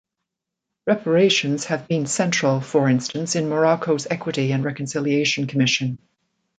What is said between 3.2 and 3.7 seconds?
in